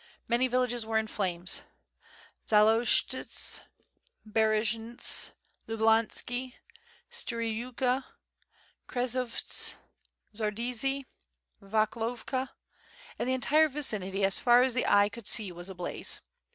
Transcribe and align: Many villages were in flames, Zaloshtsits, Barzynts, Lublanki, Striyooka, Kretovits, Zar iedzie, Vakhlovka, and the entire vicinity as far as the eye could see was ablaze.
Many 0.27 0.47
villages 0.47 0.83
were 0.83 0.97
in 0.97 1.05
flames, 1.05 1.61
Zaloshtsits, 2.47 3.59
Barzynts, 4.25 5.29
Lublanki, 5.67 6.55
Striyooka, 7.11 8.03
Kretovits, 8.87 9.75
Zar 10.35 10.49
iedzie, 10.49 11.05
Vakhlovka, 11.61 12.49
and 13.19 13.29
the 13.29 13.33
entire 13.35 13.69
vicinity 13.69 14.25
as 14.25 14.39
far 14.39 14.63
as 14.63 14.73
the 14.73 14.87
eye 14.87 15.07
could 15.07 15.27
see 15.27 15.51
was 15.51 15.69
ablaze. 15.69 16.21